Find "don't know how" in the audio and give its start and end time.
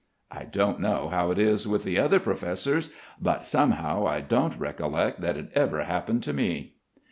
0.45-1.29